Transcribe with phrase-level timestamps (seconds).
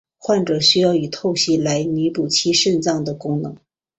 [0.17, 3.55] 患者需要以透析来弥补其肾脏的功能。